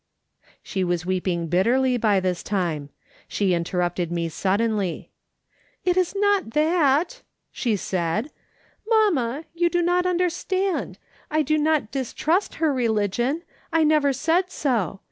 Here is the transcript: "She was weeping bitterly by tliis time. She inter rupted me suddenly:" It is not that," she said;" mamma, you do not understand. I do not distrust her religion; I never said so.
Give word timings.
"She 0.63 0.83
was 0.83 1.05
weeping 1.05 1.45
bitterly 1.45 1.95
by 1.95 2.19
tliis 2.19 2.43
time. 2.43 2.89
She 3.27 3.53
inter 3.53 3.77
rupted 3.77 4.09
me 4.09 4.29
suddenly:" 4.29 5.11
It 5.85 5.95
is 5.95 6.15
not 6.17 6.53
that," 6.55 7.21
she 7.51 7.75
said;" 7.75 8.31
mamma, 8.89 9.45
you 9.53 9.69
do 9.69 9.83
not 9.83 10.07
understand. 10.07 10.97
I 11.29 11.43
do 11.43 11.55
not 11.59 11.91
distrust 11.91 12.55
her 12.55 12.73
religion; 12.73 13.43
I 13.71 13.83
never 13.83 14.11
said 14.11 14.49
so. 14.49 14.99